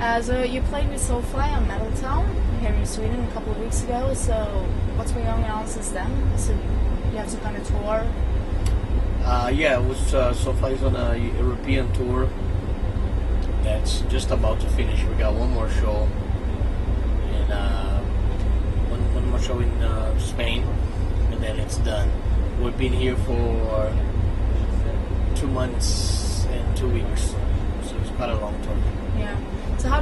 [0.00, 2.26] Uh, so you played with Soulfly on Metal Town
[2.60, 4.14] here in Sweden a couple of weeks ago.
[4.14, 4.34] So
[4.96, 6.38] what's been going on since then?
[6.38, 8.06] So you have some kind of tour.
[9.22, 12.30] Uh, yeah, it was uh, Soulfly's on a European tour.
[13.62, 15.04] That's just about to finish.
[15.04, 16.08] We got one more show
[17.34, 18.00] in uh,
[18.88, 20.64] one, one more show in uh, Spain,
[21.30, 22.10] and then it's done.
[22.62, 23.94] We've been here for
[25.34, 27.34] two months and two weeks,
[27.84, 28.76] so it's quite a long tour.
[29.18, 29.39] Yeah.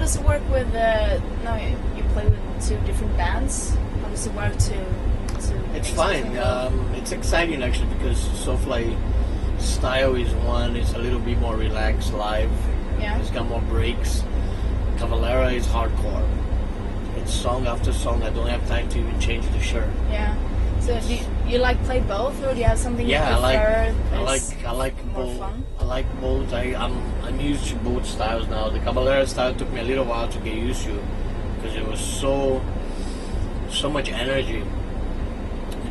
[0.09, 0.75] Does it work with?
[0.75, 3.77] Uh, no, you you play with two different bands.
[4.01, 4.73] How does it work to?
[4.73, 6.39] to It's fine.
[6.39, 8.97] Um, it's exciting actually because Soulfly
[9.61, 10.77] style is one.
[10.77, 12.51] It's a little bit more relaxed live.
[12.99, 13.19] yeah.
[13.19, 14.25] It's got more breaks.
[14.97, 16.27] Cavalera is hardcore.
[17.19, 18.23] It's song after song.
[18.23, 19.91] I don't have time to even change the shirt.
[20.11, 20.35] Yeah.
[20.81, 23.39] So do you, you like play both, or do you have something Yeah, you I
[23.39, 23.59] like.
[24.13, 24.65] I like.
[24.67, 25.39] I like both.
[25.39, 25.65] fun?
[25.79, 26.53] I like both.
[26.53, 26.95] I, I'm.
[27.25, 28.69] I'm used to both styles now.
[28.71, 30.99] The Cavalera style took me a little while to get used to
[31.57, 32.63] because it was so,
[33.71, 34.63] so much energy.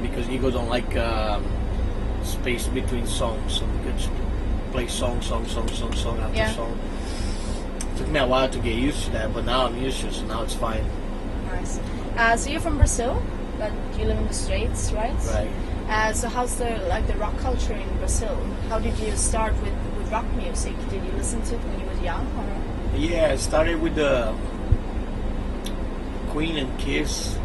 [0.02, 1.44] Because Igor don't like um,
[2.24, 4.12] space between songs, so we could just
[4.72, 6.52] play song, song, song, song, song after Yeah.
[6.54, 6.78] song.
[7.98, 10.14] took me a while to get used to that, but now I'm used to it,
[10.14, 10.84] so now it's fine.
[11.48, 11.80] Nice.
[12.16, 13.22] Uh, so you're from Brazil,
[13.58, 15.16] but you live in the States, right?
[15.34, 15.50] Right.
[15.90, 18.36] Uh, so how's the like the rock culture in Brazil?
[18.70, 20.76] How did you start with, with rock music?
[20.90, 22.28] Did you listen to it when you were young?
[22.38, 22.98] Or?
[22.98, 24.36] Yeah, it started with the
[26.30, 27.38] Queen and Kiss.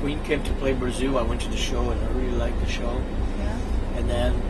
[0.00, 1.18] Queen came to play Brazil.
[1.18, 3.00] I went to the show and I really liked the show.
[3.38, 3.58] Yeah.
[3.96, 4.42] And then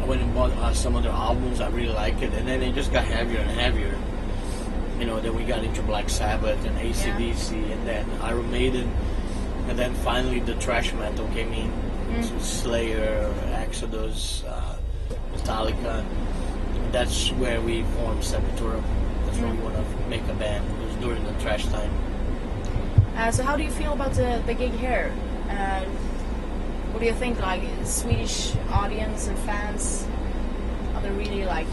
[0.00, 1.60] I went and bought uh, some of their albums.
[1.60, 2.32] I really like it.
[2.32, 3.98] And then it just got heavier and heavier.
[4.98, 8.92] You know, then we got into Black Sabbath and ACDC and then Iron Maiden.
[9.68, 12.22] And then finally the thrash metal came in.
[12.22, 14.76] So Slayer, Exodus, uh,
[15.34, 16.04] Metallica.
[16.90, 18.82] That's where we formed Sepultura.
[19.26, 20.64] That's where we want to make a band.
[20.80, 21.90] It was during the thrash time.
[23.16, 25.12] Uh, so how do you feel about the, the gig here?
[25.50, 25.84] Uh,
[26.92, 27.38] what do you think?
[27.40, 30.06] Like Swedish audience and fans,
[30.94, 31.66] are they really like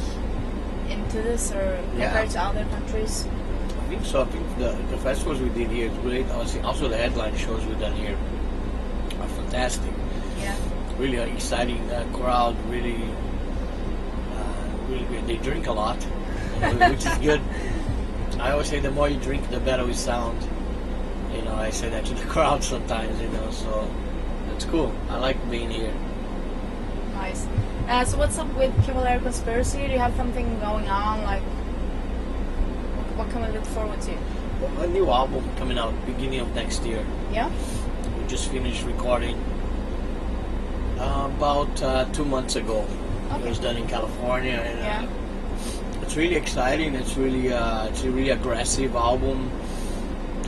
[0.89, 2.05] into this, or Yeah.
[2.09, 3.25] compared to other countries?
[3.85, 4.21] I think so.
[4.23, 6.27] I think the, the festivals we did here is great.
[6.31, 8.17] Also, also the headline shows we've done here
[9.19, 9.91] are fantastic.
[10.39, 10.57] Yeah.
[10.97, 12.55] Really uh, exciting uh, crowd.
[12.67, 15.27] Really, uh, really good.
[15.27, 15.97] They drink a lot,
[16.89, 17.41] which is good.
[18.39, 20.41] I always say the more you drink, the better we sound.
[21.35, 23.21] You know, I say that to the crowd sometimes.
[23.21, 23.87] You know, so
[24.55, 24.91] it's cool.
[25.09, 25.93] I like being here.
[27.13, 27.45] Nice.
[27.87, 29.85] Uh, so what's up with Cavalera Conspiracy?
[29.85, 31.21] Do you have something going on?
[31.21, 31.34] Like,
[33.15, 34.11] what, can we look forward to?
[34.61, 37.05] Well, a new album coming out beginning of next year.
[37.31, 37.49] Yeah.
[38.19, 39.35] We just finished recording
[40.99, 42.85] uh, about uh, two months ago.
[43.31, 45.07] It was done in California, and Yeah.
[45.07, 46.95] uh, it's really exciting.
[46.95, 49.51] It's really uh, it's a really aggressive album.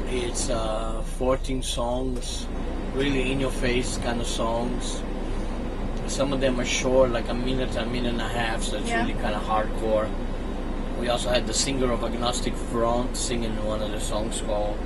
[0.09, 2.47] It's uh, 14 songs,
[2.94, 5.01] really in your face kind of songs.
[6.07, 8.88] Some of them are short, like a minute, a minute and a half, so it's
[8.89, 9.01] Yeah.
[9.05, 10.07] really kind of hardcore.
[11.00, 14.78] We also had the singer of Agnostic Front singing one of the songs called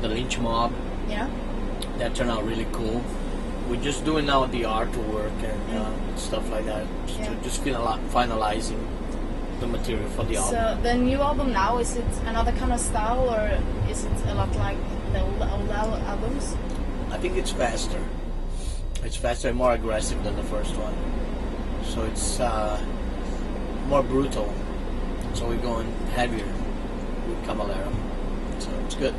[0.00, 0.72] "The Lynch Mob."
[1.08, 1.28] Yeah.
[1.98, 3.02] that turned out really cool.
[3.68, 6.84] We're just doing now the artwork and uh, stuff like that.
[7.06, 7.34] Just, Yeah.
[7.42, 8.78] just finali- finalizing
[9.60, 10.52] the material for the album.
[10.54, 13.42] So the new album now is it another kind of style, or
[13.90, 14.76] is it a lot like
[15.12, 16.54] the old, old albums?
[17.10, 18.00] I think it's faster.
[19.04, 20.94] It's faster and more aggressive than the first one.
[21.84, 22.78] So it's uh,
[23.88, 24.52] more brutal.
[25.36, 26.46] So we're going heavier
[27.28, 27.92] with Cavalera.
[28.58, 29.14] So it's good.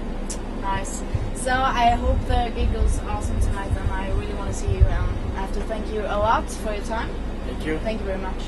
[0.62, 1.04] Nice.
[1.36, 4.84] So I hope the gig goes awesome tonight, and I really want to see you.
[4.84, 7.12] And I have to thank you a lot for your time.
[7.46, 7.78] Thank you.
[7.80, 8.42] Thank you very much.